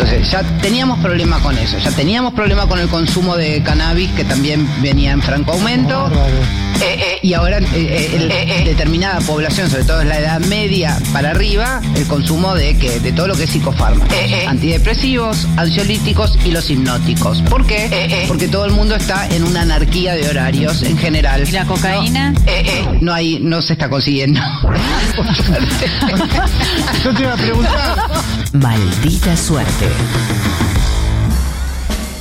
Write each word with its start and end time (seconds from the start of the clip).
Entonces 0.00 0.30
ya 0.30 0.42
teníamos 0.62 0.98
problema 1.00 1.38
con 1.40 1.58
eso, 1.58 1.76
ya 1.78 1.90
teníamos 1.90 2.32
problema 2.32 2.66
con 2.66 2.78
el 2.78 2.88
consumo 2.88 3.36
de 3.36 3.62
cannabis 3.62 4.10
que 4.12 4.24
también 4.24 4.66
venía 4.80 5.12
en 5.12 5.20
franco 5.20 5.52
aumento. 5.52 6.10
Eh, 6.80 6.96
eh, 6.98 7.18
y 7.20 7.34
ahora 7.34 7.58
eh, 7.58 7.66
eh, 7.74 8.10
el- 8.16 8.30
eh, 8.30 8.62
determinada 8.64 9.20
población, 9.20 9.68
sobre 9.68 9.84
todo 9.84 10.00
en 10.00 10.08
la 10.08 10.18
edad 10.18 10.40
media 10.40 10.98
para 11.12 11.28
arriba, 11.32 11.82
el 11.94 12.06
consumo 12.06 12.54
de 12.54 12.78
que 12.78 12.98
de 13.00 13.12
todo 13.12 13.26
lo 13.26 13.36
que 13.36 13.44
es 13.44 13.50
psicofármacos, 13.50 14.08
antidepresivos, 14.48 15.46
ansiolíticos 15.58 16.38
y 16.46 16.50
los 16.52 16.70
hipnóticos. 16.70 17.42
¿Por 17.42 17.66
qué? 17.66 18.24
Porque 18.26 18.48
todo 18.48 18.64
el 18.64 18.72
mundo 18.72 18.94
está 18.94 19.26
en 19.28 19.44
una 19.44 19.60
anarquía 19.62 20.14
de 20.14 20.26
horarios 20.30 20.82
en 20.82 20.96
general. 20.96 21.46
¿Y 21.46 21.52
la 21.52 21.66
cocaína? 21.66 22.30
No, 22.30 22.38
eh, 22.46 22.62
eh, 22.64 22.98
no 23.02 23.12
hay, 23.12 23.38
no 23.42 23.60
se 23.60 23.74
está 23.74 23.90
consiguiendo. 23.90 24.40
Yo 27.04 27.12
te 27.12 27.22
iba 27.22 27.34
a 27.34 27.36
preguntar. 27.36 27.96
Maldita 28.54 29.36
suerte. 29.36 29.89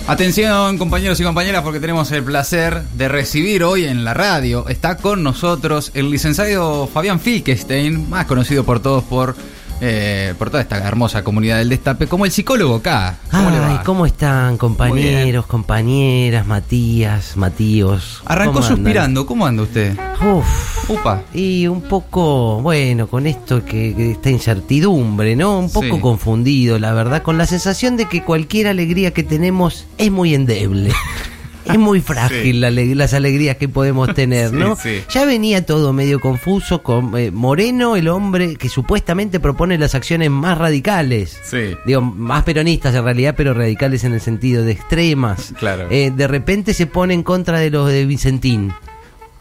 Atención 0.10 0.80
compañeros 0.80 1.20
y 1.20 1.24
compañeras 1.24 1.62
porque 1.62 1.80
tenemos 1.80 2.12
el 2.12 2.24
placer 2.24 2.82
de 2.96 3.08
recibir 3.08 3.64
hoy 3.64 3.86
en 3.86 4.04
la 4.04 4.16
radio, 4.16 4.68
está 4.68 4.98
con 4.98 5.22
nosotros 5.22 5.92
el 5.94 6.10
licenciado 6.10 6.88
Fabián 6.88 7.20
Filkestein, 7.20 8.10
más 8.10 8.26
conocido 8.26 8.64
por 8.64 8.80
todos 8.80 9.04
por, 9.04 9.36
eh, 9.82 10.34
por 10.38 10.50
toda 10.50 10.62
esta 10.62 10.78
hermosa 10.78 11.24
comunidad 11.24 11.58
del 11.58 11.70
Destape, 11.70 12.08
como 12.08 12.26
el 12.26 12.32
psicólogo 12.32 12.76
acá. 12.76 13.18
¿Cómo 13.32 13.50
le 13.50 13.58
Ay? 13.58 13.80
¿cómo 13.86 14.06
están 14.06 14.58
compañeros, 14.58 15.46
compañeras, 15.46 16.46
Matías, 16.46 17.38
Matíos? 17.38 18.22
Arrancó 18.26 18.62
suspirando, 18.62 19.26
¿cómo 19.26 19.46
anda 19.46 19.64
usted? 19.64 19.98
Uf, 20.22 20.90
Upa. 20.90 21.24
y 21.34 21.68
un 21.68 21.82
poco, 21.82 22.62
bueno, 22.62 23.08
con 23.08 23.26
esto 23.28 23.64
que, 23.64 23.94
que 23.96 24.12
esta 24.12 24.30
incertidumbre, 24.30 25.36
¿no? 25.36 25.60
Un 25.60 25.72
poco 25.72 25.96
Sí. 25.96 26.00
confundido, 26.02 26.78
la 26.80 26.94
verdad, 26.94 27.22
con 27.24 27.38
la 27.38 27.46
sensación 27.46 27.96
de 27.98 28.06
que 28.06 28.24
cualquier 28.24 28.68
alegría 28.68 29.12
que 29.12 29.24
tenemos 29.24 29.86
es 29.98 30.12
muy 30.12 30.34
endeble. 30.36 30.92
Es 31.70 31.78
muy 31.80 32.02
frágil 32.02 32.42
Sí. 32.44 32.54
la 32.54 32.68
ale- 32.68 32.96
las 32.96 33.14
alegrías 33.14 33.58
que 33.58 33.70
podemos 33.70 34.14
tener, 34.16 34.50
Sí, 34.50 34.56
¿no? 34.56 34.76
sí. 34.76 35.02
Ya 35.10 35.26
venía 35.26 35.66
todo 35.66 35.94
medio 35.94 36.20
confuso 36.20 36.82
con 36.84 37.18
eh, 37.18 37.32
Moreno, 37.32 37.96
el 37.96 38.08
hombre 38.08 38.56
que 38.56 38.70
supuestamente 38.70 39.40
propone 39.40 39.78
las 39.78 39.96
acciones 39.96 40.30
más 40.30 40.58
radicales. 40.58 41.38
Sí. 41.44 41.76
Digo, 41.86 42.02
más 42.02 42.44
peronistas 42.44 42.96
en 42.96 43.04
realidad, 43.04 43.36
pero 43.38 43.54
radicales 43.54 44.04
en 44.04 44.14
el 44.14 44.22
sentido 44.22 44.64
de 44.64 44.72
extremas. 44.72 45.54
Claro. 45.60 45.88
Eh, 45.90 46.12
de 46.16 46.28
repente 46.28 46.74
se 46.74 46.88
pone 46.88 47.14
en 47.14 47.24
contra 47.24 47.60
de 47.60 47.70
los 47.70 47.88
de 47.90 48.06
Vicentín. 48.06 48.72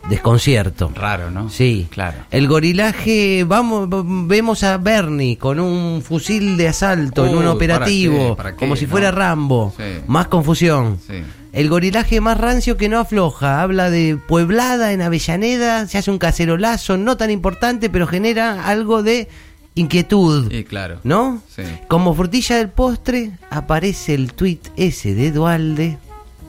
Desconcierto. 0.09 0.91
Raro, 0.95 1.31
¿no? 1.31 1.51
Sí. 1.51 1.87
Claro. 1.91 2.19
El 2.31 2.49
gorilaje, 2.49 3.45
vamos, 3.47 3.89
vemos 4.27 4.63
a 4.65 4.79
Bernie 4.79 5.37
con 5.37 5.61
un 5.61 6.03
fusil 6.03 6.57
de 6.57 6.69
asalto 6.69 7.25
en 7.27 7.33
un 7.33 7.39
¿para 7.41 7.53
operativo, 7.53 8.31
qué? 8.31 8.37
¿Para 8.37 8.51
qué? 8.53 8.57
como 8.57 8.75
si 8.77 8.87
No. 8.87 8.91
fuera 8.91 9.11
Rambo. 9.11 9.75
Sí. 9.77 9.85
Más 10.07 10.29
confusión. 10.29 10.99
Sí. 11.07 11.23
El 11.53 11.69
gorilaje 11.69 12.21
más 12.21 12.39
rancio 12.39 12.77
que 12.77 12.89
no 12.89 12.99
afloja, 12.99 13.63
habla 13.63 13.91
de 13.91 14.17
Pueblada 14.17 14.93
en 14.93 15.03
Avellaneda, 15.03 15.87
se 15.87 15.99
hace 15.99 16.11
un 16.11 16.19
cacerolazo, 16.19 16.97
no 16.97 17.17
tan 17.17 17.31
importante, 17.31 17.91
pero 17.91 18.07
genera 18.07 18.67
algo 18.67 19.03
de 19.03 19.29
inquietud. 19.75 20.51
Y 20.53 20.65
claro. 20.65 21.01
¿No? 21.05 21.43
Sí. 21.55 21.63
Como 21.89 22.15
frutilla 22.15 22.57
del 22.57 22.69
postre 22.71 23.33
aparece 23.51 24.15
el 24.15 24.33
tuit 24.33 24.69
ese 24.77 25.15
de 25.15 25.33
Dualde. 25.33 25.99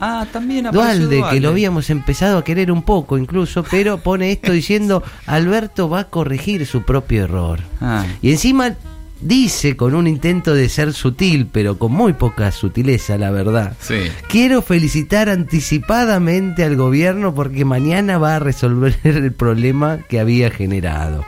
Ah, 0.00 0.26
también 0.32 0.66
apareció 0.66 1.06
Dualde, 1.06 1.16
que 1.16 1.20
lo 1.20 1.28
Dualde. 1.28 1.48
habíamos 1.48 1.90
empezado 1.90 2.38
a 2.38 2.44
querer 2.44 2.72
un 2.72 2.82
poco 2.82 3.18
incluso, 3.18 3.62
pero 3.70 3.98
pone 3.98 4.32
esto 4.32 4.52
diciendo, 4.52 5.02
Alberto 5.26 5.88
va 5.88 6.00
a 6.00 6.04
corregir 6.08 6.66
su 6.66 6.82
propio 6.82 7.24
error. 7.24 7.60
Ah. 7.80 8.06
Y 8.22 8.30
encima 8.30 8.74
dice 9.20 9.76
con 9.76 9.94
un 9.94 10.06
intento 10.06 10.54
de 10.54 10.68
ser 10.68 10.92
sutil, 10.94 11.46
pero 11.52 11.78
con 11.78 11.92
muy 11.92 12.14
poca 12.14 12.50
sutileza, 12.52 13.18
la 13.18 13.30
verdad. 13.30 13.74
Sí. 13.80 14.00
Quiero 14.28 14.62
felicitar 14.62 15.28
anticipadamente 15.28 16.64
al 16.64 16.76
gobierno 16.76 17.34
porque 17.34 17.64
mañana 17.64 18.18
va 18.18 18.36
a 18.36 18.38
resolver 18.38 18.96
el 19.04 19.32
problema 19.32 19.98
que 20.08 20.20
había 20.20 20.50
generado. 20.50 21.24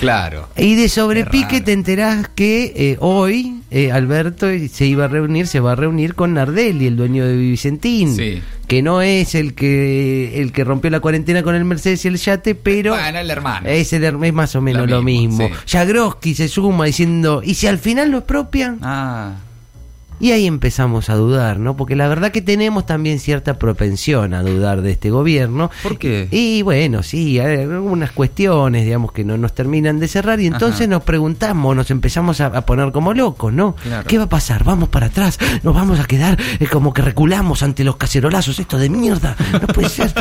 Claro. 0.00 0.48
Y 0.56 0.76
de 0.76 0.88
sobrepique 0.88 1.60
te 1.60 1.72
enterás 1.72 2.26
que 2.34 2.72
eh, 2.74 2.96
hoy 3.00 3.60
eh, 3.70 3.92
Alberto 3.92 4.46
se 4.72 4.86
iba 4.86 5.04
a 5.04 5.08
reunir, 5.08 5.46
se 5.46 5.60
va 5.60 5.72
a 5.72 5.76
reunir 5.76 6.14
con 6.14 6.32
Nardelli, 6.34 6.86
el 6.86 6.96
dueño 6.96 7.26
de 7.26 7.36
Vicentín, 7.36 8.16
Sí. 8.16 8.40
que 8.66 8.80
no 8.82 9.02
es 9.02 9.34
el 9.34 9.52
que 9.54 10.40
el 10.40 10.52
que 10.52 10.64
rompió 10.64 10.90
la 10.90 11.00
cuarentena 11.00 11.42
con 11.42 11.54
el 11.54 11.66
Mercedes 11.66 12.02
y 12.06 12.08
el 12.08 12.16
yate, 12.16 12.54
pero 12.54 12.92
Bueno, 12.94 13.18
el 13.18 13.30
hermano. 13.30 13.68
es, 13.68 13.92
el, 13.92 14.04
es 14.04 14.32
más 14.32 14.56
o 14.56 14.62
menos 14.62 14.88
Lo 14.88 14.96
lo 14.96 15.02
mismo, 15.02 15.36
mismo. 15.44 15.54
sí. 15.66 15.70
Jagroski 15.76 16.34
se 16.34 16.48
suma 16.48 16.86
diciendo, 16.86 17.42
¿y 17.44 17.52
si 17.54 17.66
al 17.66 17.78
final 17.78 18.10
lo 18.10 18.18
expropian? 18.18 18.78
Ah. 18.80 19.34
Y 20.20 20.32
ahí 20.32 20.46
empezamos 20.46 21.08
a 21.08 21.14
dudar, 21.14 21.58
¿no? 21.58 21.76
Porque 21.76 21.96
la 21.96 22.06
verdad 22.06 22.30
que 22.30 22.42
tenemos 22.42 22.84
también 22.84 23.18
cierta 23.18 23.58
propensión 23.58 24.34
a 24.34 24.42
dudar 24.42 24.82
de 24.82 24.92
este 24.92 25.10
gobierno. 25.10 25.70
¿Por 25.82 25.98
qué? 25.98 26.28
Y 26.30 26.60
bueno, 26.62 27.02
sí, 27.02 27.38
hay 27.40 27.62
algunas 27.62 28.12
cuestiones, 28.12 28.84
digamos, 28.84 29.12
que 29.12 29.24
no 29.24 29.38
nos 29.38 29.54
terminan 29.54 29.98
de 29.98 30.08
cerrar 30.08 30.38
y 30.40 30.46
entonces 30.46 30.82
Ajá. 30.82 30.90
nos 30.90 31.04
preguntamos, 31.04 31.74
nos 31.74 31.90
empezamos 31.90 32.40
a, 32.42 32.46
a 32.46 32.66
poner 32.66 32.92
como 32.92 33.14
locos, 33.14 33.50
¿no? 33.52 33.74
Claro. 33.76 34.06
¿Qué 34.06 34.18
va 34.18 34.24
a 34.24 34.28
pasar? 34.28 34.62
¿Vamos 34.62 34.90
para 34.90 35.06
atrás? 35.06 35.38
¿Nos 35.62 35.74
vamos 35.74 35.98
a 35.98 36.04
quedar 36.04 36.38
eh, 36.58 36.66
como 36.66 36.92
que 36.92 37.00
reculamos 37.02 37.62
ante 37.62 37.82
los 37.82 37.96
cacerolazos? 37.96 38.58
Esto 38.58 38.76
de 38.78 38.90
mierda, 38.90 39.34
no 39.52 39.66
puede 39.68 39.88
ser. 39.88 40.12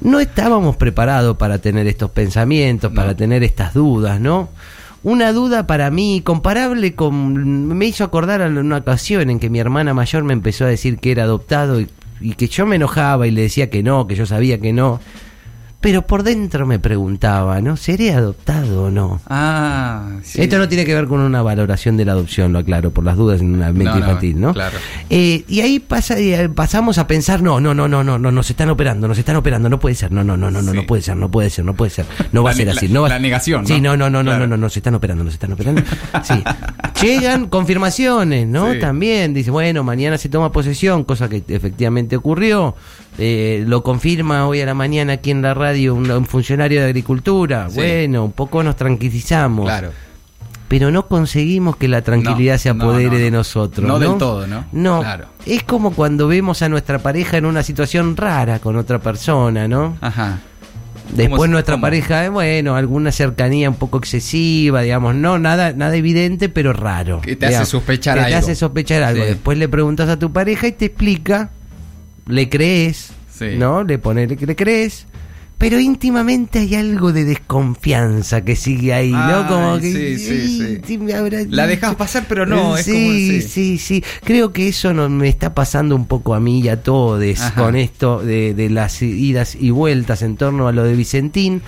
No 0.00 0.18
estábamos 0.18 0.76
preparados 0.76 1.36
para 1.36 1.58
tener 1.58 1.86
estos 1.86 2.10
pensamientos, 2.10 2.90
para 2.92 3.08
No. 3.10 3.16
tener 3.16 3.42
estas 3.44 3.74
dudas, 3.74 4.18
¿no? 4.18 4.48
Una 5.02 5.32
duda 5.32 5.66
para 5.66 5.90
mí 5.90 6.20
comparable 6.22 6.94
con... 6.94 7.66
Me 7.68 7.86
hizo 7.86 8.04
acordar 8.04 8.42
a 8.42 8.48
una 8.48 8.78
ocasión 8.78 9.30
en 9.30 9.40
que 9.40 9.48
mi 9.48 9.58
hermana 9.58 9.94
mayor 9.94 10.24
me 10.24 10.34
empezó 10.34 10.64
a 10.64 10.68
decir 10.68 10.98
que 10.98 11.10
era 11.10 11.22
adoptado 11.22 11.80
y, 11.80 11.88
y 12.20 12.34
que 12.34 12.48
yo 12.48 12.66
me 12.66 12.76
enojaba 12.76 13.26
y 13.26 13.30
le 13.30 13.42
decía 13.42 13.70
que 13.70 13.82
no, 13.82 14.06
que 14.06 14.14
yo 14.14 14.26
sabía 14.26 14.60
que 14.60 14.72
no. 14.72 15.00
Pero 15.80 16.06
por 16.06 16.22
dentro 16.24 16.66
me 16.66 16.78
preguntaba, 16.78 17.58
¿no? 17.62 17.74
¿Seré 17.74 18.12
adoptado 18.12 18.84
o 18.84 18.90
no? 18.90 19.18
Ah. 19.26 20.10
sí. 20.22 20.42
Esto 20.42 20.58
no 20.58 20.68
tiene 20.68 20.84
que 20.84 20.94
ver 20.94 21.06
con 21.06 21.20
una 21.20 21.40
valoración 21.40 21.96
de 21.96 22.04
la 22.04 22.12
adopción, 22.12 22.52
lo 22.52 22.58
aclaro, 22.58 22.90
por 22.90 23.02
las 23.02 23.16
dudas 23.16 23.40
en 23.40 23.54
una 23.54 23.68
mente 23.68 23.84
No, 23.84 23.92
no, 23.92 23.98
infantil, 24.00 24.38
¿no? 24.40 24.52
claro. 24.52 24.76
Eh, 25.08 25.42
y 25.48 25.60
ahí 25.60 25.80
pasa, 25.80 26.18
eh, 26.18 26.50
pasamos 26.50 26.98
a 26.98 27.06
pensar, 27.06 27.40
no, 27.42 27.60
no, 27.60 27.72
no, 27.72 27.88
no, 27.88 28.04
no, 28.04 28.18
no, 28.18 28.30
nos 28.30 28.50
están 28.50 28.68
operando, 28.68 29.08
nos 29.08 29.16
están 29.16 29.36
operando, 29.36 29.70
no 29.70 29.78
puede 29.80 29.94
ser, 29.94 30.12
no, 30.12 30.22
no, 30.22 30.36
no, 30.36 30.50
no, 30.50 30.60
no, 30.60 30.70
Sí. 30.72 30.76
no 30.76 30.84
puede 30.86 31.00
ser, 31.00 31.16
no 31.16 31.30
puede 31.30 31.48
ser, 31.48 31.64
no 31.64 31.72
puede 31.74 31.90
ser, 31.90 32.04
no 32.32 32.42
va 32.42 32.50
La 32.50 32.54
a 32.54 32.56
ser 32.56 32.68
así, 32.70 32.88
la- 32.88 32.94
no 32.94 33.02
va 33.02 33.08
la 33.08 33.18
negación, 33.18 33.66
Sí, 33.66 33.80
¿no? 33.80 33.96
no, 33.96 34.10
no, 34.10 34.10
no, 34.10 34.22
no, 34.22 34.30
Claro. 34.32 34.46
no, 34.46 34.46
no, 34.48 34.56
nos 34.58 34.76
están 34.76 34.94
operando, 34.96 35.24
nos 35.24 35.32
están 35.32 35.52
operando. 35.54 35.80
Sí. 36.22 36.34
Llegan 37.02 37.46
confirmaciones, 37.48 38.46
¿no? 38.46 38.72
Sí. 38.72 38.78
También 38.78 39.32
dice, 39.34 39.50
bueno, 39.50 39.82
mañana 39.84 40.18
se 40.18 40.28
toma 40.28 40.52
posesión, 40.52 41.04
cosa 41.04 41.28
que 41.28 41.42
efectivamente 41.48 42.16
ocurrió. 42.16 42.74
Eh, 43.18 43.64
lo 43.66 43.82
confirma 43.82 44.46
hoy 44.46 44.60
a 44.60 44.66
la 44.66 44.74
mañana 44.74 45.14
aquí 45.14 45.30
en 45.30 45.42
la 45.42 45.54
radio 45.54 45.94
un, 45.94 46.10
un 46.10 46.26
funcionario 46.26 46.80
de 46.80 46.86
agricultura. 46.86 47.68
Sí. 47.70 47.76
Bueno, 47.76 48.24
un 48.24 48.32
poco 48.32 48.62
nos 48.62 48.76
tranquilizamos 48.76 49.66
Claro. 49.66 49.90
pero 50.68 50.90
no 50.90 51.06
conseguimos 51.08 51.76
que 51.76 51.88
la 51.88 52.02
tranquilidad 52.02 52.54
No, 52.54 52.58
se 52.58 52.68
apodere 52.70 53.10
no, 53.10 53.16
de 53.18 53.30
no. 53.30 53.36
nosotros. 53.38 53.86
No 53.86 53.98
No, 53.98 54.08
del 54.10 54.18
todo, 54.18 54.46
¿no? 54.46 54.64
No. 54.72 55.00
Claro. 55.00 55.26
Es 55.46 55.62
como 55.64 55.92
cuando 55.92 56.28
vemos 56.28 56.62
a 56.62 56.68
nuestra 56.68 56.98
pareja 57.00 57.36
en 57.38 57.46
una 57.46 57.62
situación 57.62 58.16
rara 58.16 58.58
con 58.60 58.76
otra 58.76 58.98
persona, 59.00 59.66
¿no? 59.66 59.96
Ajá. 60.00 60.38
Después 61.14 61.38
¿Cómo- 61.38 61.46
nuestra 61.48 61.74
cómo? 61.74 61.82
pareja, 61.82 62.24
eh, 62.24 62.28
bueno, 62.28 62.76
alguna 62.76 63.10
cercanía 63.12 63.68
un 63.68 63.76
poco 63.76 63.98
excesiva, 63.98 64.82
digamos, 64.82 65.14
no 65.14 65.38
nada 65.38 65.72
nada 65.72 65.96
evidente, 65.96 66.48
pero 66.48 66.72
raro. 66.72 67.20
Que 67.20 67.36
te 67.36 67.46
hace 67.46 67.66
sospechar 67.66 68.14
que 68.14 68.20
algo. 68.24 68.30
Te 68.30 68.36
hace 68.36 68.54
sospechar 68.54 69.02
algo. 69.02 69.22
Sí. 69.24 69.28
Después 69.30 69.58
le 69.58 69.68
preguntas 69.68 70.08
a 70.08 70.18
tu 70.18 70.32
pareja 70.32 70.68
y 70.68 70.72
te 70.72 70.86
explica, 70.86 71.50
le 72.26 72.48
crees, 72.48 73.10
Sí. 73.36 73.56
¿no? 73.58 73.82
Le 73.84 73.98
pones 73.98 74.28
que 74.36 74.46
le 74.46 74.54
crees, 74.54 75.06
pero 75.60 75.78
íntimamente 75.78 76.58
hay 76.60 76.74
algo 76.74 77.12
de 77.12 77.26
desconfianza 77.26 78.42
que 78.42 78.56
sigue 78.56 78.94
ahí, 78.94 79.12
¿no? 79.12 79.46
Como 79.46 79.78
que 79.78 79.92
sí, 79.92 80.18
sí, 80.18 80.62
"Ay, 80.66 80.80
sí. 80.86 80.96
me 80.98 81.12
habrá 81.12 81.40
La 81.40 81.66
dicho". 81.66 81.66
dejas 81.66 81.94
pasar, 81.96 82.24
pero 82.26 82.46
no, 82.46 82.78
es 82.78 82.86
sí, 82.86 82.92
como- 82.92 83.12
sí. 83.12 83.42
sí, 83.42 83.78
sí. 83.78 84.04
Creo 84.24 84.52
que 84.54 84.68
eso 84.68 84.94
no, 84.94 85.08
me 85.10 85.28
está 85.28 85.54
pasando 85.54 85.94
un 85.94 86.06
poco 86.06 86.34
a 86.34 86.40
mí 86.40 86.60
y 86.62 86.68
a 86.70 86.82
todos 86.82 87.22
Ajá. 87.40 87.62
con 87.62 87.76
esto 87.76 88.20
de, 88.22 88.54
de 88.54 88.70
las 88.70 89.02
idas 89.02 89.54
y 89.54 89.68
vueltas 89.70 90.22
en 90.22 90.38
torno 90.38 90.66
a 90.66 90.72
lo 90.72 90.82
de 90.82 90.94
Vicentín. 90.96 91.60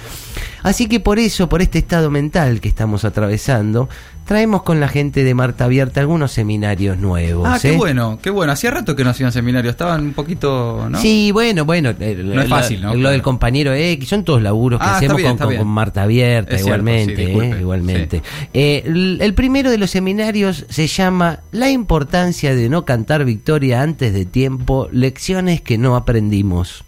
Así 0.62 0.86
que 0.88 1.00
por 1.00 1.18
eso, 1.18 1.48
por 1.48 1.62
este 1.62 1.78
estado 1.78 2.10
mental 2.10 2.60
que 2.60 2.68
estamos 2.68 3.04
atravesando, 3.04 3.88
traemos 4.26 4.62
con 4.62 4.78
la 4.80 4.88
gente 4.88 5.24
de 5.24 5.34
Marta 5.34 5.64
Abierta 5.64 6.00
algunos 6.00 6.30
seminarios 6.32 6.98
nuevos. 6.98 7.48
Ah, 7.48 7.58
qué 7.60 7.74
¿eh? 7.74 7.76
bueno, 7.76 8.18
qué 8.22 8.30
bueno. 8.30 8.52
Hacía 8.52 8.70
rato 8.70 8.94
que 8.94 9.02
no 9.04 9.10
hacían 9.10 9.32
seminario, 9.32 9.70
estaban 9.70 10.02
un 10.02 10.12
poquito, 10.12 10.86
¿no? 10.88 10.98
Sí, 11.00 11.30
bueno, 11.32 11.64
bueno. 11.64 11.90
eh, 11.98 12.20
No 12.24 12.40
es 12.42 12.48
fácil, 12.48 12.80
¿no? 12.80 12.88
Lo 12.94 13.00
Claro. 13.00 13.10
del 13.12 13.22
compañero 13.22 13.74
X, 13.74 14.08
son 14.08 14.24
todos 14.24 14.40
laburos 14.42 14.78
que 14.80 14.86
Ah, 14.86 14.96
hacemos 14.98 15.16
bien, 15.16 15.36
con, 15.36 15.66
Marta 15.66 16.04
Abierta, 16.04 16.54
Es 16.54 16.62
cierto, 16.62 16.68
igualmente. 16.88 17.26
sí, 17.26 17.32
eh, 17.32 17.56
igualmente. 17.60 18.22
Eh, 18.54 18.82
el, 18.86 19.18
el 19.20 19.34
primero 19.34 19.70
de 19.70 19.78
los 19.78 19.90
seminarios 19.90 20.64
se 20.68 20.86
llama 20.86 21.40
La 21.50 21.70
importancia 21.70 22.54
de 22.54 22.68
no 22.68 22.84
cantar 22.84 23.24
victoria 23.24 23.82
antes 23.82 24.12
de 24.14 24.24
tiempo, 24.24 24.88
lecciones 24.92 25.60
que 25.60 25.76
no 25.78 25.96
aprendimos. 25.96 26.84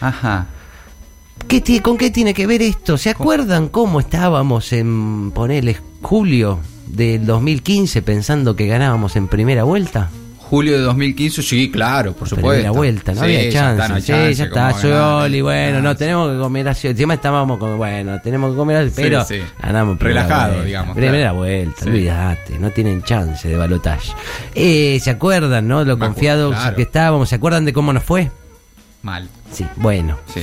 Ajá. 0.00 0.46
¿Qué 1.48 1.82
¿Con 1.82 1.98
qué 1.98 2.10
tiene 2.10 2.34
que 2.34 2.46
ver 2.46 2.62
esto? 2.62 2.96
¿Se 2.96 3.10
acuerdan 3.10 3.68
cómo 3.68 4.00
estábamos 4.00 4.72
en, 4.72 5.30
ponele, 5.32 5.76
julio 6.00 6.60
del 6.86 7.26
2015 7.26 8.02
pensando 8.02 8.56
que 8.56 8.66
ganábamos 8.66 9.16
en 9.16 9.28
primera 9.28 9.64
vuelta? 9.64 10.10
Julio 10.38 10.72
de 10.74 10.80
2015, 10.80 11.42
sí, 11.42 11.70
claro, 11.70 12.12
por 12.12 12.28
supuesto. 12.28 12.50
Primera 12.50 12.70
vuelta, 12.72 13.12
no 13.14 13.20
Sí, 13.20 13.24
había 13.24 13.44
ya 13.44 13.52
chance. 13.52 13.82
está, 13.82 13.88
no 13.88 14.00
sí, 14.00 14.06
chance, 14.06 14.34
ya 14.34 14.44
está, 14.44 15.42
bueno, 15.42 15.80
no, 15.80 15.96
tenemos 15.96 16.30
que 16.32 16.38
comer 16.38 16.68
así. 16.68 16.88
Encima 16.88 17.14
estábamos 17.14 17.58
como, 17.58 17.76
bueno, 17.78 18.20
tenemos 18.20 18.50
que 18.50 18.56
comer 18.58 18.76
así, 18.76 18.90
Sí, 18.90 18.94
pero 19.02 19.24
sí. 19.24 19.38
ganamos 19.62 19.96
primera 19.96 20.22
Relajado, 20.24 20.48
vuelta. 20.52 20.66
digamos, 20.66 20.94
Primera 20.96 21.18
claro. 21.18 21.36
vuelta, 21.36 21.84
olvídate, 21.86 22.58
no 22.58 22.70
tienen 22.70 23.02
chance 23.02 23.48
de 23.48 23.56
balotaje. 23.56 24.12
Eh, 24.54 24.98
¿Se 25.02 25.08
acuerdan, 25.10 25.66
no? 25.68 25.84
Lo 25.84 25.98
confiados 25.98 26.54
claro. 26.54 26.76
que 26.76 26.82
estábamos, 26.82 27.30
¿se 27.30 27.36
acuerdan 27.36 27.64
de 27.64 27.72
cómo 27.72 27.92
nos 27.94 28.04
fue? 28.04 28.30
Mal, 29.02 29.28
Sí, 29.50 29.66
bueno. 29.76 30.18
sí. 30.34 30.40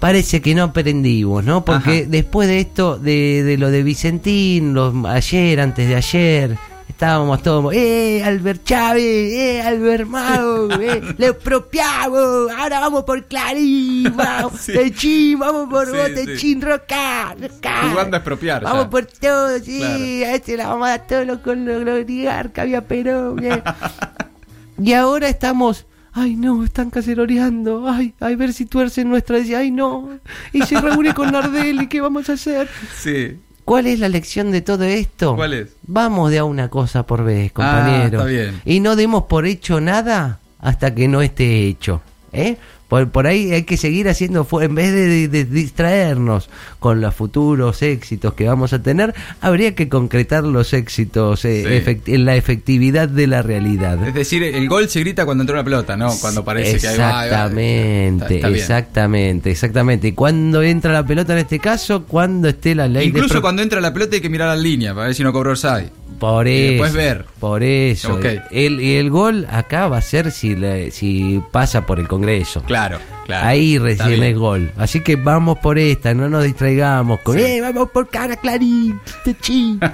Parece 0.00 0.40
que 0.40 0.54
no 0.54 0.64
aprendimos, 0.64 1.44
¿no? 1.44 1.64
Porque 1.64 2.00
Ajá. 2.00 2.08
después 2.08 2.48
de 2.48 2.60
esto, 2.60 2.98
de, 2.98 3.42
de 3.44 3.58
lo 3.58 3.70
de 3.70 3.82
Vicentín, 3.82 4.72
los, 4.74 4.94
ayer, 5.04 5.60
antes 5.60 5.86
de 5.86 5.94
ayer, 5.94 6.56
estábamos 6.88 7.42
todos, 7.42 7.74
¡eh, 7.74 8.22
Albert 8.24 8.64
Chávez! 8.64 9.04
¡eh, 9.04 9.60
Albert 9.62 10.06
Mago! 10.08 10.70
¡eh, 10.80 11.02
le 11.18 11.26
expropiamos! 11.26 12.50
¡Ahora 12.56 12.80
vamos 12.80 13.04
por 13.04 13.26
Clarín! 13.26 14.12
¡Vamos, 14.16 14.52
Sí. 14.58 14.72
Techín! 14.72 15.38
¡Vamos 15.38 15.68
por 15.68 15.86
Sí, 15.86 15.92
vos, 15.96 16.08
sí. 16.08 16.14
Techín, 16.26 16.62
Roca! 16.62 17.34
Roca! 17.38 17.88
Jugando 17.90 18.16
a 18.16 18.18
expropiar, 18.20 18.62
¡Vamos 18.62 18.84
ya. 18.84 18.90
por 18.90 19.04
todo! 19.06 19.58
¡Sí! 19.58 19.78
Claro. 19.80 19.94
A 20.32 20.34
este 20.34 20.56
la 20.56 20.66
vamos 20.68 20.86
a 20.86 20.90
dar 20.92 21.06
todos 21.06 21.26
los 21.26 21.38
con 21.40 21.68
oligarcas, 21.68 22.62
había 22.62 22.80
Perón. 22.86 23.42
Y 24.82 24.94
ahora 24.94 25.28
estamos. 25.28 25.84
Ay, 26.12 26.36
no, 26.36 26.64
están 26.64 26.90
caceroreando. 26.90 27.88
Ay, 27.88 28.14
a 28.20 28.28
ver 28.30 28.52
si 28.52 28.66
tuercen 28.66 29.08
nuestra. 29.08 29.38
Ay, 29.56 29.70
no. 29.70 30.08
Y 30.52 30.62
se 30.62 30.80
reúne 30.80 31.14
con 31.14 31.30
Nardelli. 31.32 31.86
¿Qué 31.86 32.00
vamos 32.00 32.28
a 32.28 32.34
hacer? 32.34 32.68
Sí. 32.96 33.38
¿Cuál 33.64 33.86
es 33.86 34.00
la 34.00 34.08
lección 34.08 34.50
de 34.50 34.62
todo 34.62 34.84
esto? 34.84 35.36
¿Cuál 35.36 35.54
es? 35.54 35.68
Vamos 35.86 36.30
de 36.30 36.38
a 36.38 36.44
una 36.44 36.68
cosa 36.68 37.06
por 37.06 37.22
vez, 37.22 37.52
compañero. 37.52 38.22
Ah, 38.22 38.22
está 38.22 38.24
bien. 38.24 38.60
Y 38.64 38.80
no 38.80 38.96
demos 38.96 39.24
por 39.24 39.46
hecho 39.46 39.80
nada 39.80 40.40
hasta 40.58 40.94
que 40.94 41.06
no 41.06 41.22
esté 41.22 41.68
hecho. 41.68 42.02
¿Eh? 42.32 42.56
Por, 42.90 43.08
por 43.08 43.26
ahí 43.26 43.52
hay 43.52 43.62
que 43.62 43.78
seguir 43.78 44.08
haciendo, 44.10 44.46
en 44.60 44.74
vez 44.74 44.92
de, 44.92 45.06
de- 45.06 45.28
de 45.28 45.44
distraernos 45.46 46.50
con 46.78 47.00
los 47.00 47.14
futuros 47.14 47.80
éxitos 47.82 48.34
que 48.34 48.46
vamos 48.46 48.72
a 48.74 48.82
tener, 48.82 49.14
habría 49.40 49.74
que 49.74 49.88
concretar 49.88 50.44
los 50.44 50.74
éxitos 50.74 51.44
eh, 51.46 51.82
Sí. 51.86 52.12
en 52.12 52.24
la 52.26 52.36
efectividad 52.36 53.08
de 53.08 53.26
la 53.28 53.40
realidad. 53.42 54.06
Es 54.06 54.12
decir, 54.14 54.42
el 54.42 54.68
gol 54.68 54.88
se 54.88 55.00
grita 55.00 55.24
cuando 55.24 55.42
entra 55.42 55.54
una 55.54 55.64
pelota, 55.64 55.96
¿no? 55.96 56.12
Cuando 56.20 56.44
parece 56.44 56.78
que 56.78 56.98
va. 56.98 57.24
Exactamente, 57.24 58.46
exactamente, 58.58 59.50
exactamente. 59.50 60.08
¿Y 60.08 60.12
cuándo 60.12 60.62
entra 60.62 60.92
la 60.92 61.06
pelota 61.06 61.32
en 61.34 61.38
este 61.38 61.58
caso? 61.60 62.04
Cuando 62.04 62.48
esté 62.48 62.74
la 62.74 62.88
ley 62.88 63.08
Incluso 63.08 63.40
cuando 63.40 63.62
entra 63.62 63.80
la 63.80 63.92
pelota 63.92 64.16
hay 64.16 64.20
que 64.20 64.28
mirar 64.28 64.48
la 64.48 64.60
línea 64.60 64.92
para 64.94 65.06
ver 65.06 65.14
si 65.14 65.22
no 65.22 65.32
cobró 65.32 65.52
offside. 65.52 65.90
Por 66.18 66.48
eso. 66.48 66.92
ver. 66.92 67.24
Por 67.38 67.62
eso. 67.62 68.18
El, 68.50 68.80
el 68.80 69.10
gol 69.10 69.46
acá 69.50 69.88
va 69.88 69.98
a 69.98 70.02
ser 70.02 70.30
si, 70.32 70.54
le- 70.56 70.90
si 70.90 71.40
pasa 71.50 71.86
por 71.86 71.98
el 71.98 72.08
Congreso. 72.08 72.62
Claro, 72.62 72.98
claro. 73.24 73.46
Ahí 73.48 73.78
recién 73.78 74.22
es 74.22 74.36
gol. 74.36 74.70
Así 74.76 75.00
que 75.00 75.16
vamos 75.16 75.58
por 75.58 75.78
esta, 75.78 76.12
no 76.12 76.28
nos 76.28 76.44
distraigamos 76.44 77.20
con, 77.20 77.36
Sí. 77.38 77.42
¡eh, 77.42 77.60
vamos 77.62 77.90
por 77.90 78.08
cara 78.08 78.36
Clarín! 78.36 78.98
techín". 79.24 79.80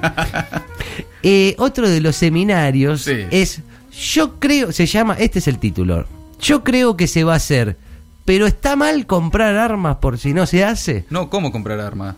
Eh, 1.23 1.55
otro 1.59 1.89
de 1.89 2.01
los 2.01 2.15
seminarios 2.17 3.03
Sí. 3.03 3.25
es, 3.31 3.61
yo 4.15 4.39
creo, 4.39 4.71
se 4.73 4.87
llama, 4.87 5.17
este 5.19 5.41
es 5.41 5.49
el 5.49 5.59
título, 5.59 6.07
yo 6.41 6.63
creo 6.63 6.97
que 6.97 7.07
se 7.09 7.25
va 7.25 7.33
a 7.33 7.37
hacer, 7.37 7.77
pero 8.25 8.47
está 8.47 8.77
mal 8.77 9.07
comprar 9.07 9.57
armas 9.57 9.97
por 9.97 10.19
si 10.19 10.33
no 10.35 10.47
se 10.47 10.65
hace. 10.65 11.05
No, 11.11 11.29
¿cómo 11.29 11.51
comprar 11.51 11.81
armas? 11.81 12.15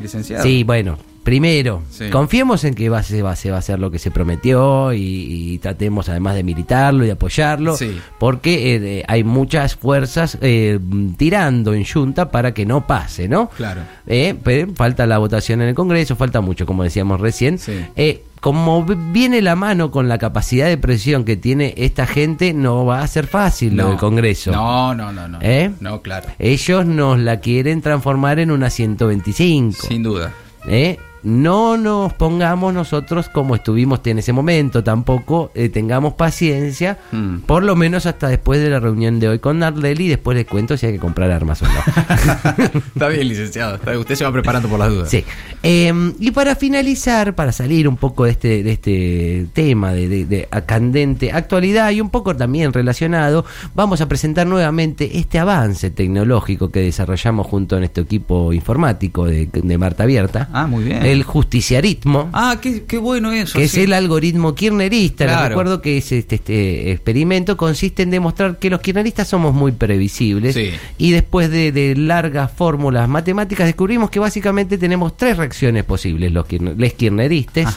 Licenciado. 0.00 0.42
Sí, 0.44 0.64
bueno, 0.64 0.98
primero, 1.28 1.82
Sí. 1.90 2.08
confiemos 2.08 2.64
en 2.64 2.72
que 2.74 2.88
va, 2.88 3.02
se, 3.02 3.20
va, 3.20 3.36
se 3.36 3.50
va 3.50 3.56
a 3.56 3.58
hacer 3.58 3.78
lo 3.78 3.90
que 3.90 3.98
se 3.98 4.10
prometió 4.10 4.94
y, 4.94 5.02
y 5.02 5.58
tratemos 5.58 6.08
además 6.08 6.34
de 6.34 6.42
militarlo 6.42 7.04
y 7.04 7.10
apoyarlo, 7.10 7.76
Sí. 7.76 8.00
porque 8.18 8.76
eh, 8.76 9.04
hay 9.06 9.24
muchas 9.24 9.76
fuerzas 9.76 10.38
eh, 10.40 10.78
tirando 11.18 11.74
en 11.74 11.84
Junta 11.84 12.30
para 12.30 12.54
que 12.54 12.64
no 12.64 12.86
pase, 12.86 13.28
¿no? 13.28 13.50
Claro. 13.50 13.82
Eh, 14.06 14.34
pero 14.42 14.72
falta 14.74 15.06
la 15.06 15.18
votación 15.18 15.60
en 15.60 15.68
el 15.68 15.74
Congreso, 15.74 16.16
falta 16.16 16.40
mucho, 16.40 16.64
como 16.64 16.82
decíamos 16.82 17.20
recién. 17.20 17.58
Sí. 17.58 17.74
Eh, 17.94 18.22
como 18.40 18.84
viene 18.86 19.42
la 19.42 19.54
mano 19.54 19.90
con 19.90 20.08
la 20.08 20.16
capacidad 20.16 20.66
de 20.68 20.78
presión 20.78 21.24
que 21.24 21.36
tiene 21.36 21.74
esta 21.76 22.06
gente, 22.06 22.54
no 22.54 22.86
va 22.86 23.02
a 23.02 23.06
ser 23.06 23.26
fácil 23.26 23.76
lo 23.76 23.88
del 23.90 23.98
Congreso. 23.98 24.50
No, 24.52 24.94
no, 24.94 25.12
no, 25.12 25.28
no. 25.28 25.38
¿Eh? 25.42 25.72
No, 25.80 26.00
claro. 26.00 26.28
Ellos 26.38 26.86
nos 26.86 27.18
la 27.18 27.40
quieren 27.40 27.82
transformar 27.82 28.38
en 28.38 28.50
una 28.50 28.70
125. 28.70 29.88
Sin 29.88 30.02
duda. 30.02 30.32
¿eh? 30.68 30.98
No 31.22 31.76
nos 31.76 32.12
pongamos 32.14 32.72
nosotros 32.74 33.28
como 33.28 33.54
estuvimos 33.56 34.00
en 34.04 34.18
ese 34.18 34.32
momento, 34.32 34.82
tampoco 34.84 35.50
eh, 35.54 35.68
tengamos 35.68 36.14
paciencia, 36.14 36.98
Mm. 37.12 37.38
por 37.40 37.62
lo 37.62 37.74
menos 37.76 38.06
hasta 38.06 38.28
después 38.28 38.60
de 38.60 38.70
la 38.70 38.80
reunión 38.80 39.18
de 39.20 39.28
hoy 39.28 39.38
con 39.38 39.58
Nardelli 39.58 40.04
y 40.06 40.08
después 40.08 40.36
les 40.36 40.46
cuento 40.46 40.76
si 40.76 40.86
hay 40.86 40.92
que 40.92 40.98
comprar 40.98 41.30
armas 41.30 41.62
o 41.62 41.66
no. 41.66 41.72
Está 42.94 43.08
bien, 43.08 43.28
licenciado. 43.28 43.74
Está- 43.76 43.98
Usted 43.98 44.14
se 44.14 44.24
va 44.24 44.32
preparando 44.32 44.68
por 44.68 44.78
las 44.78 44.88
dudas. 44.90 45.10
Sí. 45.10 45.24
Eh, 45.62 45.92
y 46.20 46.30
para 46.30 46.54
finalizar, 46.54 47.34
para 47.34 47.52
salir 47.52 47.88
un 47.88 47.96
poco 47.96 48.24
de 48.24 48.30
este, 48.30 48.62
de 48.62 48.72
este 48.72 49.46
tema 49.52 49.92
de, 49.92 50.24
de- 50.26 50.48
candente 50.66 51.32
actualidad 51.32 51.90
y 51.90 52.00
un 52.00 52.10
poco 52.10 52.36
también 52.36 52.72
relacionado, 52.72 53.44
vamos 53.74 54.00
a 54.00 54.08
presentar 54.08 54.46
nuevamente 54.46 55.18
este 55.18 55.38
avance 55.38 55.90
tecnológico 55.90 56.70
que 56.70 56.80
desarrollamos 56.80 57.46
junto 57.46 57.76
a 57.76 57.78
nuestro 57.80 58.04
equipo 58.04 58.52
informático 58.52 59.26
de, 59.26 59.46
de 59.52 59.78
Marta 59.78 60.04
Abierta. 60.04 60.48
Ah, 60.52 60.66
muy 60.66 60.84
bien. 60.84 61.04
El 61.10 61.22
justiciarismo. 61.22 62.30
Ah, 62.32 62.58
qué, 62.60 62.84
qué 62.84 62.98
bueno 62.98 63.32
eso. 63.32 63.58
que 63.58 63.64
es 63.64 63.76
el 63.76 63.92
algoritmo 63.92 64.54
kirchnerista. 64.54 65.24
Les 65.24 65.32
Claro. 65.34 65.48
recuerdo 65.48 65.80
que 65.82 65.98
es 65.98 66.12
este, 66.12 66.36
este 66.36 66.92
experimento 66.92 67.56
consiste 67.56 68.02
en 68.02 68.10
demostrar 68.10 68.58
que 68.58 68.70
los 68.70 68.80
kirchneristas 68.80 69.28
somos 69.28 69.54
muy 69.54 69.72
previsibles 69.72 70.54
Sí. 70.54 70.70
y 70.98 71.10
después 71.12 71.50
de, 71.50 71.72
de 71.72 71.96
largas 71.96 72.50
fórmulas 72.52 73.08
matemáticas 73.08 73.66
descubrimos 73.66 74.10
que 74.10 74.18
básicamente 74.20 74.78
tenemos 74.78 75.16
tres 75.16 75.36
reacciones 75.36 75.84
posibles 75.84 76.32
los 76.32 76.46
kirchner- 76.46 76.76
les 76.76 76.94
kirchneristas. 76.94 77.76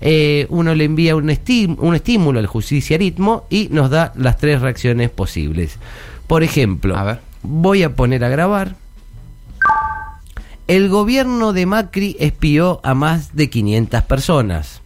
Eh, 0.00 0.46
uno 0.50 0.74
le 0.74 0.84
envía 0.84 1.14
un, 1.16 1.28
estim- 1.28 1.76
un 1.78 1.94
estímulo 1.94 2.38
al 2.38 2.46
justiciarismo 2.46 3.46
y 3.50 3.68
nos 3.70 3.90
da 3.90 4.12
las 4.16 4.36
tres 4.38 4.60
reacciones 4.60 5.10
posibles. 5.10 5.76
Por 6.26 6.42
ejemplo, 6.42 6.96
A 6.96 7.04
ver. 7.04 7.18
voy 7.42 7.82
a 7.82 7.94
poner 7.94 8.24
a 8.24 8.28
grabar. 8.28 8.76
El 10.68 10.88
gobierno 10.88 11.52
de 11.52 11.66
Macri 11.66 12.16
espió 12.20 12.80
a 12.82 12.94
más 12.94 13.34
de 13.34 13.50
500 13.50 14.02
personas. 14.02 14.80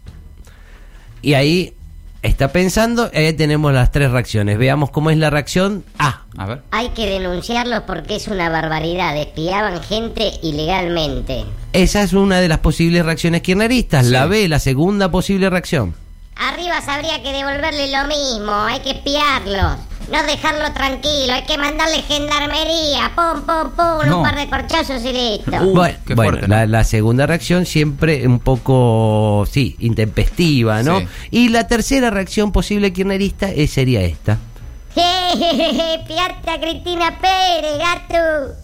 Y 1.23 1.35
ahí 1.35 1.75
está 2.23 2.49
pensando, 2.49 3.11
ahí 3.15 3.33
tenemos 3.33 3.73
las 3.73 3.93
tres 3.93 4.11
reacciones. 4.11 4.59
Veamos 4.59 4.91
cómo 4.91 5.11
es 5.11 5.19
la 5.19 5.31
reacción 5.31 5.85
A. 5.99 6.23
A 6.37 6.47
ver. 6.47 6.63
Hay 6.71 6.91
que 6.91 7.07
denunciarlos 7.07 7.83
porque 7.87 8.17
es 8.17 8.29
una 8.29 8.49
barbaridad. 8.49 9.17
Espiaban 9.17 9.83
gente 9.83 10.33
ilegalmente. 10.43 11.45
Esa 11.73 12.03
es 12.03 12.13
una 12.13 12.41
de 12.41 12.49
las 12.49 12.59
posibles 12.59 13.05
reacciones 13.05 13.43
kirchneristas. 13.43 14.07
Sí. 14.07 14.13
La 14.13 14.27
B, 14.27 14.49
la 14.49 14.59
segunda 14.59 15.11
posible 15.11 15.51
reacción. 15.51 15.95
Arriba 16.37 16.77
habría 16.87 17.23
que 17.23 17.33
devolverle 17.33 17.91
lo 17.91 18.07
mismo. 18.07 18.53
Hay 18.53 18.81
que 18.81 18.91
espiarlos. 18.91 19.79
No 20.11 20.23
dejarlo 20.23 20.73
tranquilo. 20.73 21.33
Hay 21.33 21.45
que 21.45 21.59
mandarle 21.59 22.03
gendarmería. 22.03 23.13
Pum, 23.15 23.43
pum, 23.43 23.71
pum. 23.73 24.09
No. 24.09 24.19
Un 24.19 24.23
par 24.23 24.37
de 24.37 24.49
corchazos 24.49 25.05
y 25.05 25.13
listo. 25.13 25.57
Uh, 25.63 25.75
bueno, 25.75 25.99
qué 26.07 26.15
bueno, 26.15 26.31
fuerte, 26.33 26.49
la, 26.49 26.67
¿no? 26.67 26.73
la 26.73 26.85
segunda 26.85 27.27
reacción 27.27 27.67
siempre 27.67 28.27
un 28.27 28.39
poco, 28.39 29.47
sí, 29.51 29.77
intempestiva, 29.81 30.83
¿no? 30.83 31.01
Sí. 31.01 31.07
Y 31.31 31.49
la 31.49 31.67
tercera 31.67 32.11
reacción 32.11 32.53
posible 32.53 32.93
kirchnerista 32.93 33.51
eh, 33.51 33.67
sería 33.67 34.03
esta. 34.03 34.39
Espiarte 34.97 36.51
a 36.51 36.61
Cristina 36.61 37.19
Pérez, 37.21 37.79
gato. 37.79 38.55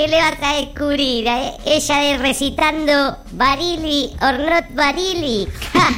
¿Qué 0.00 0.08
le 0.08 0.16
vas 0.16 0.42
a 0.42 0.54
descubrir? 0.54 1.26
eh? 1.26 1.52
Ella 1.66 1.96
de 1.98 2.16
recitando 2.16 3.18
Barili 3.32 4.10
or 4.22 4.38
not 4.38 4.64
Barili. 4.74 5.46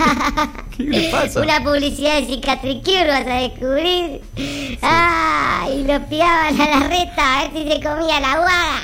¿Qué 0.76 0.82
le 0.82 1.08
pasa? 1.08 1.40
Una 1.40 1.62
publicidad 1.62 2.16
de 2.18 2.26
Cicatricure 2.26 3.06
vas 3.06 3.26
a 3.28 3.34
descubrir. 3.34 4.20
Ah, 4.82 5.68
y 5.72 5.84
lo 5.84 6.04
piaban 6.08 6.60
a 6.60 6.80
la 6.80 6.88
reta 6.88 7.38
a 7.38 7.42
ver 7.42 7.52
si 7.52 7.72
se 7.72 7.80
comía 7.80 8.18
la 8.18 8.38
guada. 8.38 8.80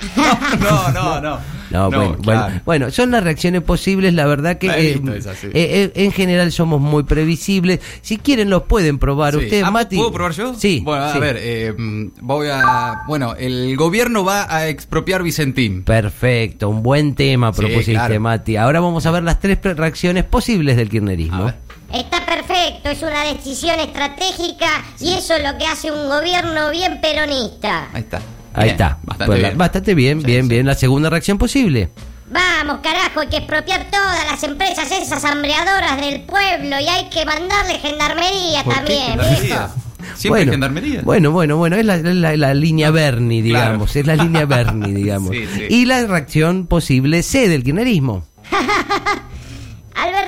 No, 0.60 0.88
no, 0.92 1.20
no. 1.20 1.30
No, 1.30 1.57
bueno, 1.70 1.90
claro. 1.90 2.18
bueno, 2.22 2.60
bueno, 2.64 2.90
son 2.90 3.10
las 3.10 3.22
reacciones 3.24 3.62
posibles, 3.62 4.14
la 4.14 4.26
verdad 4.26 4.58
que 4.58 4.68
eh, 4.68 5.00
sí. 5.40 5.46
eh, 5.48 5.50
eh, 5.54 5.92
en 5.94 6.12
general 6.12 6.50
somos 6.52 6.80
muy 6.80 7.02
previsibles. 7.04 7.80
Si 8.02 8.18
quieren 8.18 8.50
lo 8.50 8.64
pueden 8.64 8.98
probar 8.98 9.34
Sí. 9.34 9.40
ustedes, 9.44 9.64
Ah, 9.64 9.70
Mati. 9.70 9.96
¿Puedo 9.96 10.12
probar 10.12 10.32
yo? 10.32 10.54
Sí. 10.54 10.80
Bueno, 10.84 11.04
a 11.04 11.12
sí. 11.12 11.18
ver, 11.18 11.36
eh, 11.40 11.74
voy 12.20 12.48
a. 12.50 13.02
Bueno, 13.06 13.34
el 13.38 13.76
gobierno 13.76 14.24
va 14.24 14.46
a 14.54 14.68
expropiar 14.68 15.22
Vicentín. 15.22 15.82
Perfecto, 15.84 16.68
un 16.68 16.82
buen 16.82 17.14
tema 17.14 17.52
Sí, 17.52 17.60
propusiste, 17.60 17.92
claro. 17.92 18.20
Mati. 18.20 18.56
Ahora 18.56 18.80
vamos 18.80 19.04
a 19.06 19.10
ver 19.10 19.22
las 19.22 19.40
tres 19.40 19.58
reacciones 19.62 20.24
posibles 20.24 20.76
del 20.76 20.88
kirchnerismo. 20.88 21.52
Está 21.92 22.24
perfecto, 22.26 22.90
es 22.90 23.00
una 23.02 23.24
decisión 23.24 23.80
estratégica 23.80 24.66
y 25.00 25.14
eso 25.14 25.34
es 25.34 25.42
lo 25.42 25.56
que 25.58 25.64
hace 25.66 25.90
un 25.90 26.06
gobierno 26.08 26.70
bien 26.70 27.00
peronista. 27.00 27.88
Ahí 27.94 28.02
está. 28.02 28.20
Ahí 28.58 28.64
Bien, 28.64 28.74
está. 28.74 28.98
Bastante 29.02 29.26
Pues 29.26 29.38
bien. 29.40 29.58
Bastante 29.58 29.94
bien, 29.94 30.20
Sí, 30.20 30.26
bien, 30.26 30.42
sí. 30.44 30.48
bien. 30.48 30.66
La 30.66 30.74
segunda 30.74 31.10
reacción 31.10 31.38
posible. 31.38 31.88
Vamos, 32.30 32.80
carajo, 32.82 33.20
hay 33.20 33.28
que 33.28 33.36
expropiar 33.38 33.86
todas 33.90 34.24
las 34.30 34.42
empresas 34.42 34.90
esas 34.92 35.24
hambreadoras 35.24 35.98
del 36.00 36.20
pueblo 36.22 36.78
y 36.78 36.86
hay 36.86 37.08
que 37.08 37.24
mandarle 37.24 37.78
gendarmería 37.78 38.62
¿Por 38.64 38.74
qué 38.74 38.78
también, 38.80 39.06
gendarmería? 39.08 39.40
¿viejo? 39.56 40.14
Siempre 40.14 40.42
hay 40.42 40.48
gendarmería. 40.48 41.00
Bueno, 41.02 41.30
bueno, 41.32 41.56
bueno, 41.56 41.76
es 41.76 41.84
la, 41.86 41.94
es 41.96 42.02
la- 42.04 42.36
la 42.36 42.52
línea 42.54 42.90
Bernie, 42.90 43.40
digamos, 43.42 43.92
Claro. 43.92 44.00
es 44.00 44.06
la 44.18 44.22
línea 44.24 44.44
Bernie, 44.46 44.92
digamos. 44.94 45.30
Sí, 45.30 45.46
sí. 45.54 45.62
Y 45.70 45.86
la 45.86 46.06
reacción 46.06 46.66
posible 46.66 47.22
C 47.22 47.48
del 47.48 47.62
kirchnerismo. 47.64 48.24
Alberto, 49.94 50.27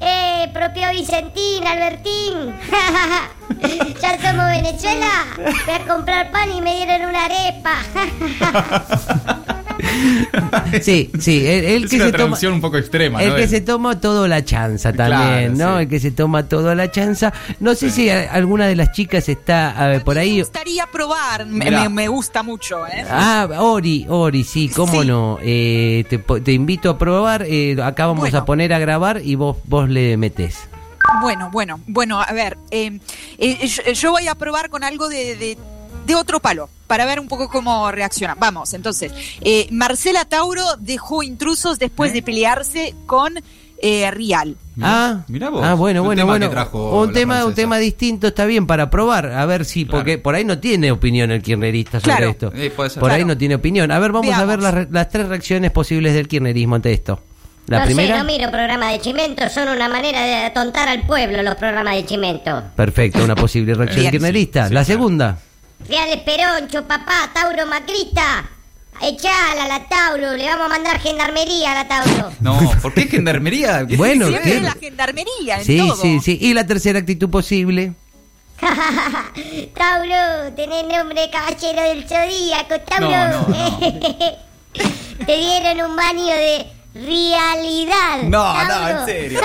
eh, 0.00 0.50
propio 0.52 0.90
Vicentín, 0.90 1.66
Albertín. 1.66 2.54
ya 4.00 4.20
somos 4.20 4.46
Venezuela. 4.46 5.26
Fui 5.64 5.74
a 5.74 5.86
comprar 5.86 6.30
pan 6.30 6.50
y 6.52 6.60
me 6.60 6.76
dieron 6.76 7.08
una 7.08 7.24
arepa. 7.26 7.74
Sí, 10.82 11.10
sí, 11.18 11.46
el, 11.46 11.64
el 11.64 11.84
es 11.84 11.90
que 11.90 11.96
una 11.96 12.06
se 12.06 12.12
toma 12.12 12.38
un 12.54 12.60
poco 12.60 12.76
extrema, 12.78 13.22
el 13.22 13.30
¿no? 13.30 13.36
que 13.36 13.48
se 13.48 13.60
toma 13.60 14.00
todo 14.00 14.28
la 14.28 14.44
chanza 14.44 14.92
también, 14.92 15.54
Claro, 15.54 15.72
¿no? 15.72 15.76
sí. 15.78 15.82
El 15.84 15.88
que 15.88 16.00
se 16.00 16.10
toma 16.10 16.48
todo 16.48 16.74
la 16.74 16.90
chanza. 16.90 17.32
No 17.60 17.74
sé 17.74 17.90
si 17.90 18.08
a- 18.10 18.32
alguna 18.32 18.66
de 18.66 18.76
las 18.76 18.92
chicas 18.92 19.28
está 19.28 19.70
a 19.70 19.88
ver, 19.88 20.04
por 20.04 20.14
Me 20.16 20.22
ahí. 20.22 20.38
gustaría 20.40 20.86
probar, 20.86 21.46
me, 21.46 21.70
me- 21.70 21.88
me 21.88 22.08
gusta 22.08 22.42
mucho, 22.42 22.86
¿eh? 22.86 23.04
Ah, 23.10 23.48
Ori, 23.58 24.06
Ori, 24.08 24.44
sí, 24.44 24.68
cómo 24.68 25.02
Sí. 25.02 25.08
no. 25.08 25.38
Eh, 25.42 26.04
te, 26.44 26.52
invito 26.52 26.90
a 26.90 26.98
probar. 26.98 27.44
eh, 27.46 27.76
acá 27.82 28.06
vamos 28.06 28.20
Bueno. 28.20 28.38
a 28.38 28.44
poner 28.44 28.72
a 28.72 28.78
grabar 28.78 29.20
y 29.24 29.34
vos, 29.34 29.56
vos 29.64 29.88
le 29.88 30.16
metés. 30.16 30.56
Bueno, 31.22 31.48
bueno, 31.50 31.80
bueno, 31.86 32.20
a 32.20 32.32
ver, 32.32 32.56
eh, 32.70 33.00
eh, 33.38 33.66
yo, 33.66 33.92
yo 33.92 34.10
voy 34.12 34.28
a 34.28 34.34
probar 34.34 34.68
con 34.70 34.84
algo 34.84 35.08
de, 35.08 35.34
de- 35.36 35.58
de 36.10 36.16
otro 36.16 36.40
palo, 36.40 36.68
para 36.86 37.04
ver 37.06 37.20
un 37.20 37.28
poco 37.28 37.48
cómo 37.48 37.90
reacciona. 37.90 38.34
Vamos, 38.38 38.74
entonces, 38.74 39.12
eh, 39.40 39.66
Marcela 39.70 40.24
Tauro 40.24 40.64
dejó 40.78 41.22
intrusos 41.22 41.78
después 41.78 42.12
de 42.12 42.22
pelearse 42.22 42.94
con 43.06 43.34
eh, 43.82 44.10
Rial. 44.10 44.56
Mirá, 44.76 44.88
ah, 45.10 45.24
mirá 45.28 45.48
vos. 45.50 45.62
ah, 45.64 45.74
bueno, 45.74 46.02
bueno, 46.04 46.26
bueno. 46.26 46.50
un 46.72 47.12
tema, 47.12 47.44
un 47.46 47.54
tema 47.54 47.78
distinto 47.78 48.26
está 48.26 48.44
bien 48.44 48.66
para 48.66 48.90
probar. 48.90 49.26
A 49.32 49.46
ver 49.46 49.64
si, 49.64 49.84
Claro. 49.84 49.98
porque 49.98 50.18
por 50.18 50.34
ahí 50.34 50.44
no 50.44 50.58
tiene 50.58 50.90
opinión 50.92 51.30
el 51.30 51.40
kirchnerista 51.42 51.98
sobre 52.00 52.16
Claro. 52.16 52.30
esto. 52.30 52.52
Eh, 52.54 52.70
puede 52.70 52.90
ser. 52.90 53.00
Por 53.00 53.10
ahí 53.10 53.24
no 53.24 53.36
tiene 53.38 53.54
opinión. 53.54 53.90
A 53.90 53.98
ver, 53.98 54.12
vamos 54.12 54.34
a 54.34 54.44
ver 54.44 54.60
las, 54.60 54.74
re- 54.74 54.88
las 54.90 55.08
tres 55.08 55.28
reacciones 55.28 55.70
posibles 55.70 56.12
del 56.14 56.28
kirchnerismo 56.28 56.74
ante 56.74 56.92
esto. 56.92 57.20
La 57.66 57.80
no 57.80 57.84
primera. 57.86 58.14
sé, 58.16 58.18
no 58.18 58.24
miro 58.26 58.50
programas 58.50 58.92
de 58.92 59.00
Chimento, 59.00 59.48
son 59.48 59.68
una 59.68 59.88
manera 59.88 60.22
de 60.24 60.34
atontar 60.46 60.88
al 60.88 61.06
pueblo 61.06 61.42
los 61.42 61.54
programas 61.54 61.94
de 61.94 62.04
Chimento. 62.04 62.62
Perfecto, 62.74 63.22
una 63.22 63.36
posible 63.36 63.74
reacción 63.74 64.00
Bien. 64.00 64.10
kirchnerista. 64.12 64.62
Sí, 64.64 64.68
sí, 64.68 64.74
la 64.74 64.84
claro. 64.84 64.98
segunda. 64.98 65.38
Reales 65.88 66.20
Peroncho, 66.22 66.84
papá, 66.86 67.30
Tauro 67.34 67.66
Macrista. 67.66 68.48
Echala 69.02 69.64
a 69.64 69.68
la 69.68 69.88
Tauro, 69.88 70.32
le 70.36 70.44
vamos 70.44 70.66
a 70.66 70.68
mandar 70.68 71.00
gendarmería 71.00 71.72
a 71.72 71.74
la 71.74 71.88
Tauro. 71.88 72.32
No, 72.40 72.58
¿por 72.82 72.92
qué 72.92 73.04
gendarmería? 73.06 73.86
Bueno, 73.96 74.28
Siempre 74.28 74.52
¿qué? 74.52 74.60
la 74.60 74.72
gendarmería 74.72 75.56
en 75.58 75.64
Sí, 75.64 75.78
todo. 75.78 75.96
sí, 75.96 76.20
sí. 76.22 76.38
Y 76.40 76.52
la 76.54 76.66
tercera 76.66 76.98
actitud 76.98 77.30
posible. 77.30 77.94
Tauro, 79.74 80.52
tenés 80.54 80.84
nombre 80.86 81.22
de 81.22 81.30
caballero 81.30 81.82
del 81.82 82.06
zodíaco, 82.06 82.78
Tauro. 82.80 83.08
No, 83.08 83.48
no, 83.48 83.56
Te 85.26 85.36
dieron 85.36 85.90
un 85.90 85.96
baño 85.96 86.26
de 86.26 86.66
realidad. 86.94 88.22
No, 88.24 88.64
no, 88.64 88.88
en 88.88 89.06
serio. 89.06 89.40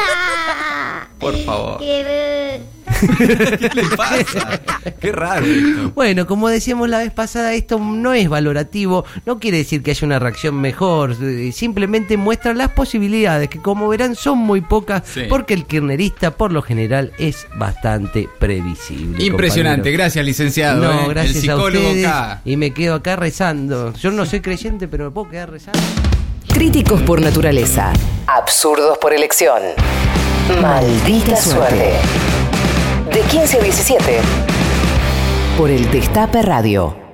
Por 1.19 1.37
favor. 1.45 1.77
Qué 1.79 2.59
¿Qué 3.17 3.69
le 3.73 3.83
pasa? 3.95 4.61
Qué 4.99 5.11
raro 5.11 5.45
esto. 5.45 5.91
Bueno, 5.95 6.25
como 6.27 6.49
decíamos 6.49 6.89
la 6.89 6.99
vez 6.99 7.11
pasada, 7.11 7.53
esto 7.53 7.79
no 7.79 8.13
es 8.13 8.29
valorativo, 8.29 9.05
no 9.25 9.39
quiere 9.39 9.57
decir 9.57 9.83
que 9.83 9.91
haya 9.91 10.05
una 10.05 10.19
reacción 10.19 10.55
mejor, 10.59 11.15
eh, 11.21 11.51
simplemente 11.51 12.17
muestra 12.17 12.53
las 12.53 12.69
posibilidades, 12.71 13.49
que 13.49 13.59
como 13.61 13.87
verán 13.87 14.15
son 14.15 14.37
muy 14.39 14.61
pocas, 14.61 15.03
Sí. 15.05 15.23
porque 15.29 15.53
el 15.53 15.65
kirchnerista 15.65 16.31
por 16.31 16.51
lo 16.51 16.61
general 16.61 17.11
es 17.17 17.47
bastante 17.55 18.29
previsible. 18.39 19.23
Impresionante, 19.23 19.77
compañero. 19.81 19.97
gracias 20.03 20.25
licenciado. 20.25 20.83
No, 20.83 21.01
eh. 21.01 21.09
gracias 21.09 21.43
El 21.43 21.49
a 21.49 21.55
ustedes. 21.57 22.05
acá. 22.05 22.41
Y 22.45 22.57
me 22.57 22.71
quedo 22.71 22.95
acá 22.95 23.15
rezando. 23.15 23.93
Yo 23.93 24.11
no 24.11 24.25
soy 24.25 24.41
creyente, 24.41 24.87
pero 24.87 25.05
me 25.05 25.11
puedo 25.11 25.29
quedar 25.29 25.49
rezando. 25.51 25.79
Críticos 26.53 27.01
por 27.01 27.21
naturaleza. 27.21 27.91
Absurdos 28.27 28.97
por 28.99 29.13
elección. 29.13 29.61
Maldita 30.61 31.35
suerte. 31.35 31.93
De 33.13 33.21
15 33.21 33.59
a 33.59 33.61
17. 33.61 34.19
Por 35.57 35.69
el 35.69 35.89
Destape 35.91 36.41
Radio. 36.41 37.04